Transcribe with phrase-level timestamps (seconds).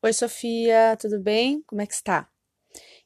[0.00, 1.60] Oi, Sofia, tudo bem?
[1.66, 2.28] Como é que está?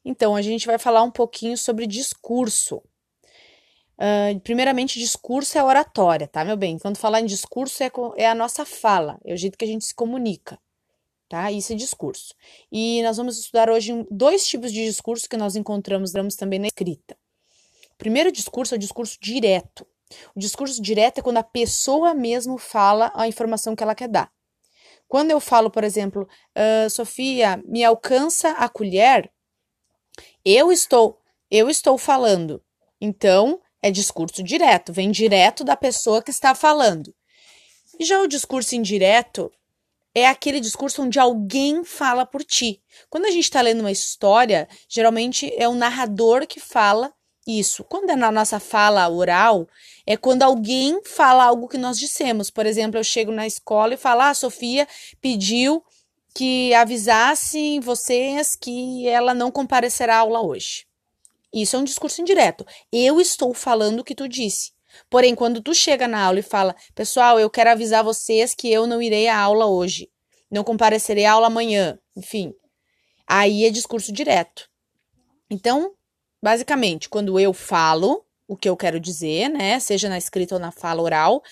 [0.04, 2.82] Então, a gente vai falar um pouquinho sobre discurso.
[3.96, 6.78] Uh, primeiramente, discurso é oratória, tá, meu bem?
[6.78, 9.86] Quando falar em discurso, é, é a nossa fala, é o jeito que a gente
[9.86, 10.58] se comunica,
[11.30, 11.50] tá?
[11.50, 12.34] Isso é discurso.
[12.70, 17.16] E nós vamos estudar hoje dois tipos de discurso que nós encontramos também na escrita.
[17.92, 19.86] O primeiro discurso é o discurso direto.
[20.34, 24.30] O discurso direto é quando a pessoa mesmo fala a informação que ela quer dar.
[25.12, 26.26] Quando eu falo, por exemplo,
[26.56, 29.30] uh, Sofia, me alcança a colher,
[30.42, 31.20] eu estou,
[31.50, 32.62] eu estou falando.
[32.98, 37.14] Então, é discurso direto, vem direto da pessoa que está falando.
[38.00, 39.52] E já o discurso indireto
[40.14, 42.82] é aquele discurso onde alguém fala por ti.
[43.10, 47.12] Quando a gente está lendo uma história, geralmente é o narrador que fala
[47.46, 47.84] isso.
[47.84, 49.68] Quando é na nossa fala oral,
[50.06, 52.50] é quando alguém fala algo que nós dissemos.
[52.50, 54.86] Por exemplo, eu chego na escola e falo: ah, a Sofia
[55.20, 55.82] pediu
[56.34, 60.86] que avisassem vocês que ela não comparecerá à aula hoje.
[61.52, 62.64] Isso é um discurso indireto.
[62.90, 64.72] Eu estou falando o que tu disse.
[65.10, 68.86] Porém, quando tu chega na aula e fala, pessoal, eu quero avisar vocês que eu
[68.86, 70.10] não irei à aula hoje,
[70.50, 72.54] não comparecerei à aula amanhã, enfim,
[73.26, 74.68] aí é discurso direto.
[75.50, 75.94] Então,
[76.42, 80.72] Basicamente, quando eu falo o que eu quero dizer, né, seja na escrita ou na
[80.72, 81.42] fala oral,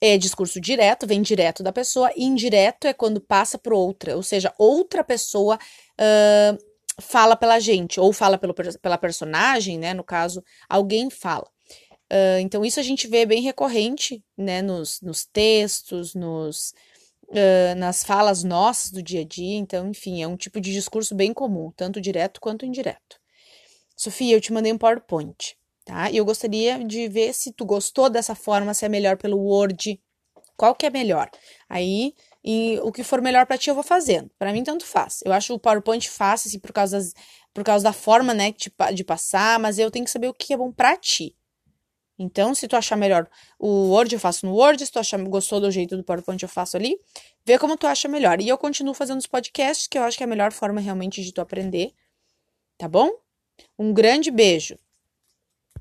[0.00, 4.22] é discurso direto, vem direto da pessoa, e indireto é quando passa por outra, ou
[4.22, 6.58] seja, outra pessoa uh,
[7.00, 11.48] fala pela gente, ou fala pelo, pela personagem, né, no caso, alguém fala.
[12.10, 16.72] Uh, então, isso a gente vê bem recorrente, né, nos, nos textos, nos,
[17.28, 21.14] uh, nas falas nossas do dia a dia, então, enfim, é um tipo de discurso
[21.14, 23.18] bem comum, tanto direto quanto indireto.
[23.96, 26.10] Sofia, eu te mandei um PowerPoint, tá?
[26.10, 29.98] E eu gostaria de ver se tu gostou dessa forma, se é melhor pelo Word,
[30.56, 31.30] qual que é melhor.
[31.68, 34.30] Aí, e o que for melhor para ti eu vou fazendo.
[34.38, 35.20] Para mim tanto faz.
[35.24, 37.14] Eu acho o PowerPoint fácil assim por causa das,
[37.54, 40.52] por causa da forma, né, de, de passar, mas eu tenho que saber o que
[40.52, 41.34] é bom para ti.
[42.18, 43.28] Então, se tu achar melhor
[43.58, 44.84] o Word, eu faço no Word.
[44.84, 46.98] Se tu achar gostou do jeito do PowerPoint, eu faço ali.
[47.44, 48.40] Vê como tu acha melhor.
[48.40, 51.22] E eu continuo fazendo os podcasts, que eu acho que é a melhor forma realmente
[51.22, 51.92] de tu aprender.
[52.78, 53.10] Tá bom?
[53.78, 54.78] Um grande beijo!